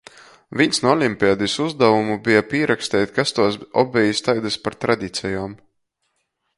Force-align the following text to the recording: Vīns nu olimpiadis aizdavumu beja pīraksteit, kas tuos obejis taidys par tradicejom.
Vīns 0.61 0.79
nu 0.85 0.89
olimpiadis 0.93 1.57
aizdavumu 1.65 2.17
beja 2.29 2.43
pīraksteit, 2.55 3.13
kas 3.19 3.37
tuos 3.41 3.61
obejis 3.85 4.27
taidys 4.31 4.61
par 4.65 4.81
tradicejom. 4.87 5.59